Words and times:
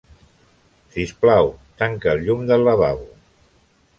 Sisplau, 0.95 1.51
tanca 1.83 2.11
el 2.15 2.25
llum 2.29 2.43
del 2.53 2.67
lavabo. 2.69 3.05